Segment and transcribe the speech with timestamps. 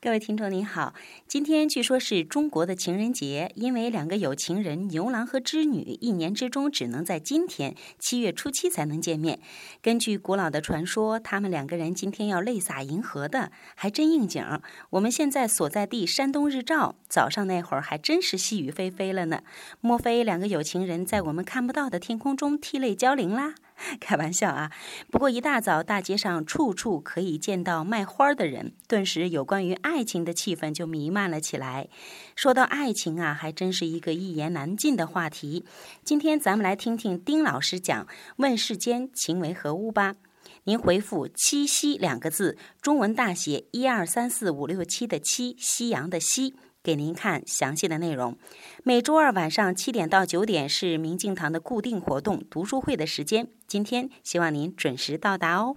[0.00, 0.94] 各位听众您好，
[1.26, 9.40] 今天据说是中国的情人节，因为两个有情人牛郎和织女一年之中只能在今天七月初七才能见面。
[9.82, 14.40] 根据古老的传说，他们两个人今天要泪洒银河的，还真应景。
[14.90, 19.40] 我们现在所在地山东日照，早上那会儿还真是细雨霏霏了呢。
[19.80, 23.56] 莫非两个有情人在我们看不到的天空中涕泪交零啦？
[24.00, 24.72] 开玩笑啊！
[25.10, 31.88] 不过一大早，大街上处处可以见到卖花的人，顿时有关于爱情的气氛就弥漫了起来。
[32.34, 35.64] 说到爱情啊，还真是一个一言难尽的话题。
[36.04, 40.16] 今天咱们来听听丁老师讲“问世间情为何物”吧。
[40.64, 46.54] 您回复“七夕”两个字，中文大写一二三四五六七的“七”，夕阳的“夕”。
[46.82, 48.36] 给您看详细的内容。
[48.84, 53.48] 每周二晚上七点到九点是明镜堂的固定活动读书会的时间。
[53.66, 55.76] 今天希望您准时到达哦。